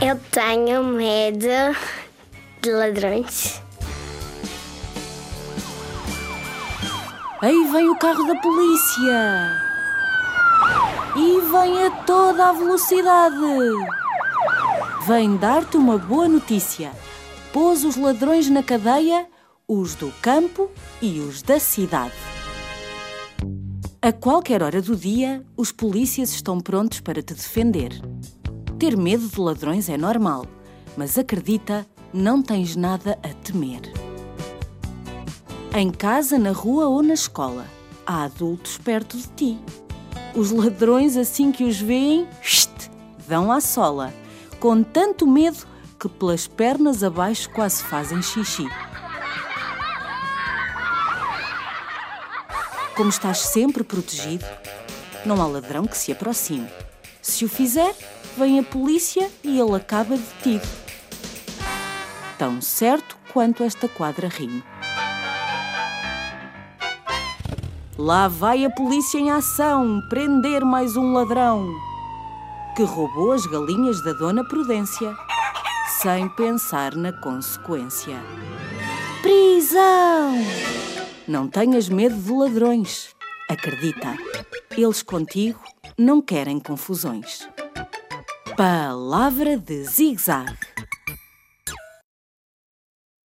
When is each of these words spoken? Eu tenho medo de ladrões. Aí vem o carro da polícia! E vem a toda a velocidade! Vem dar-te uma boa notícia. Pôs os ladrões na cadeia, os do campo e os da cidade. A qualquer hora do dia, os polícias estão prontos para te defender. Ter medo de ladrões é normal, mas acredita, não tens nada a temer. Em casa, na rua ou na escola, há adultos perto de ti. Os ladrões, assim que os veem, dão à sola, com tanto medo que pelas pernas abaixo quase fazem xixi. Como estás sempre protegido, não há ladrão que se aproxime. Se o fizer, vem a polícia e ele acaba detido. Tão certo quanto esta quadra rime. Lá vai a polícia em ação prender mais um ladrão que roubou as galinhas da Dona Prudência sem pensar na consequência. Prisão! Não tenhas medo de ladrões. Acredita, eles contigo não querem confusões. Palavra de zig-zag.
Eu 0.00 0.18
tenho 0.30 0.82
medo 0.84 1.76
de 2.62 2.72
ladrões. 2.72 3.60
Aí 7.42 7.62
vem 7.70 7.90
o 7.90 7.98
carro 7.98 8.26
da 8.26 8.36
polícia! 8.36 9.50
E 11.14 11.40
vem 11.52 11.84
a 11.84 11.90
toda 12.06 12.48
a 12.48 12.52
velocidade! 12.52 13.36
Vem 15.06 15.36
dar-te 15.36 15.76
uma 15.76 15.98
boa 15.98 16.26
notícia. 16.26 16.90
Pôs 17.52 17.84
os 17.84 17.96
ladrões 17.96 18.48
na 18.48 18.62
cadeia, 18.62 19.26
os 19.68 19.94
do 19.94 20.10
campo 20.22 20.70
e 21.02 21.20
os 21.20 21.42
da 21.42 21.60
cidade. 21.60 22.39
A 24.02 24.12
qualquer 24.12 24.62
hora 24.62 24.80
do 24.80 24.96
dia, 24.96 25.44
os 25.54 25.70
polícias 25.70 26.30
estão 26.30 26.58
prontos 26.58 27.00
para 27.00 27.22
te 27.22 27.34
defender. 27.34 27.92
Ter 28.78 28.96
medo 28.96 29.28
de 29.28 29.38
ladrões 29.38 29.90
é 29.90 29.98
normal, 29.98 30.46
mas 30.96 31.18
acredita, 31.18 31.86
não 32.10 32.40
tens 32.40 32.74
nada 32.74 33.18
a 33.22 33.28
temer. 33.44 33.82
Em 35.76 35.90
casa, 35.90 36.38
na 36.38 36.50
rua 36.50 36.86
ou 36.86 37.02
na 37.02 37.12
escola, 37.12 37.66
há 38.06 38.24
adultos 38.24 38.78
perto 38.78 39.18
de 39.18 39.28
ti. 39.36 39.58
Os 40.34 40.50
ladrões, 40.50 41.18
assim 41.18 41.52
que 41.52 41.64
os 41.64 41.78
veem, 41.78 42.26
dão 43.28 43.52
à 43.52 43.60
sola, 43.60 44.14
com 44.58 44.82
tanto 44.82 45.26
medo 45.26 45.66
que 45.98 46.08
pelas 46.08 46.46
pernas 46.46 47.04
abaixo 47.04 47.50
quase 47.50 47.82
fazem 47.82 48.22
xixi. 48.22 48.66
Como 53.00 53.08
estás 53.08 53.38
sempre 53.38 53.82
protegido, 53.82 54.44
não 55.24 55.40
há 55.40 55.46
ladrão 55.46 55.86
que 55.86 55.96
se 55.96 56.12
aproxime. 56.12 56.68
Se 57.22 57.46
o 57.46 57.48
fizer, 57.48 57.96
vem 58.36 58.58
a 58.58 58.62
polícia 58.62 59.30
e 59.42 59.58
ele 59.58 59.74
acaba 59.74 60.18
detido. 60.18 60.68
Tão 62.36 62.60
certo 62.60 63.16
quanto 63.32 63.62
esta 63.64 63.88
quadra 63.88 64.28
rime. 64.28 64.62
Lá 67.96 68.28
vai 68.28 68.66
a 68.66 68.70
polícia 68.70 69.16
em 69.16 69.30
ação 69.30 70.02
prender 70.10 70.62
mais 70.62 70.94
um 70.94 71.14
ladrão 71.14 71.74
que 72.76 72.82
roubou 72.82 73.32
as 73.32 73.46
galinhas 73.46 74.04
da 74.04 74.12
Dona 74.12 74.44
Prudência 74.44 75.16
sem 76.02 76.28
pensar 76.28 76.94
na 76.94 77.14
consequência. 77.14 78.20
Prisão! 79.22 80.34
Não 81.30 81.46
tenhas 81.46 81.88
medo 81.88 82.16
de 82.16 82.32
ladrões. 82.32 83.14
Acredita, 83.48 84.16
eles 84.76 85.00
contigo 85.00 85.60
não 85.96 86.20
querem 86.20 86.58
confusões. 86.58 87.48
Palavra 88.56 89.56
de 89.56 89.84
zig-zag. 89.84 90.52